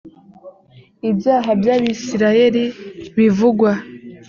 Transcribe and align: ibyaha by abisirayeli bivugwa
ibyaha 1.09 1.51
by 1.59 1.67
abisirayeli 1.75 2.63
bivugwa 3.17 3.71